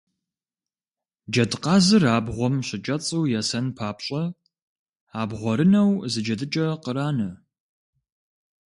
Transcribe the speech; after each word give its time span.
Джэдкъазыр 1.31 2.03
абгъуэм 2.15 2.55
щыкӏэцӏу 2.67 3.29
есэн 3.39 3.65
папщӏэ, 3.77 4.23
абгъуэрынэу 5.21 5.91
зы 6.11 6.19
джэдыкӏэ 6.25 6.67
къранэ. 6.83 7.29